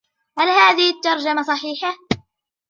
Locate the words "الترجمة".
0.89-1.41